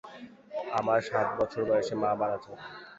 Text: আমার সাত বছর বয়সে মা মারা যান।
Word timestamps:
আমার 0.79 0.99
সাত 1.09 1.27
বছর 1.39 1.61
বয়সে 1.69 1.95
মা 2.01 2.11
মারা 2.19 2.37
যান। 2.43 2.57